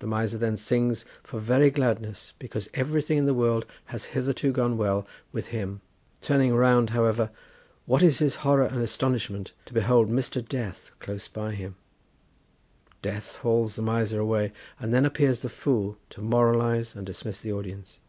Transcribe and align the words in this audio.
The 0.00 0.06
Miser 0.06 0.36
then 0.36 0.58
sings 0.58 1.06
for 1.22 1.40
very 1.40 1.70
gladness, 1.70 2.34
because 2.38 2.68
everything 2.74 3.16
in 3.16 3.24
the 3.24 3.32
world 3.32 3.64
has 3.86 4.04
hitherto 4.12 4.52
gone 4.52 4.76
well 4.76 5.06
with 5.32 5.46
him; 5.56 5.80
turning 6.20 6.54
round, 6.54 6.90
however, 6.90 7.30
what 7.86 8.02
is 8.02 8.18
his 8.18 8.34
horror 8.44 8.66
and 8.66 8.82
astonishment 8.82 9.52
to 9.64 9.72
behold 9.72 10.10
Mr. 10.10 10.46
Death, 10.46 10.90
close 11.00 11.28
by 11.28 11.54
him. 11.54 11.76
Death 13.00 13.36
hauls 13.36 13.76
the 13.76 13.80
Miser 13.80 14.20
away, 14.20 14.52
and 14.78 14.92
then 14.92 15.06
appears 15.06 15.40
the 15.40 15.48
Fool 15.48 15.96
to 16.10 16.20
moralise 16.20 16.94
and 16.94 17.06
dismiss 17.06 17.40
the 17.40 17.54
audience. 17.54 18.00